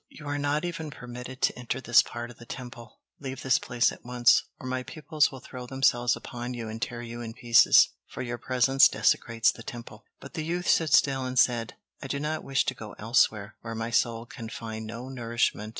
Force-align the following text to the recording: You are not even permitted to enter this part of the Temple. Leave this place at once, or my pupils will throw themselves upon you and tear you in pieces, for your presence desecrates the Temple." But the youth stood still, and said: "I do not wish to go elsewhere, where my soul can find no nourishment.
You 0.09 0.25
are 0.25 0.39
not 0.39 0.65
even 0.65 0.89
permitted 0.89 1.43
to 1.43 1.55
enter 1.59 1.79
this 1.79 2.01
part 2.01 2.31
of 2.31 2.39
the 2.39 2.45
Temple. 2.47 3.01
Leave 3.19 3.43
this 3.43 3.59
place 3.59 3.91
at 3.91 4.03
once, 4.03 4.45
or 4.59 4.65
my 4.65 4.81
pupils 4.81 5.31
will 5.31 5.41
throw 5.41 5.67
themselves 5.67 6.15
upon 6.15 6.55
you 6.55 6.67
and 6.67 6.81
tear 6.81 7.03
you 7.03 7.21
in 7.21 7.35
pieces, 7.35 7.89
for 8.07 8.23
your 8.23 8.39
presence 8.39 8.87
desecrates 8.87 9.51
the 9.51 9.61
Temple." 9.61 10.03
But 10.19 10.33
the 10.33 10.43
youth 10.43 10.67
stood 10.67 10.91
still, 10.91 11.23
and 11.23 11.37
said: 11.37 11.75
"I 12.01 12.07
do 12.07 12.19
not 12.19 12.43
wish 12.43 12.65
to 12.65 12.73
go 12.73 12.93
elsewhere, 12.97 13.57
where 13.61 13.75
my 13.75 13.91
soul 13.91 14.25
can 14.25 14.49
find 14.49 14.87
no 14.87 15.07
nourishment. 15.07 15.69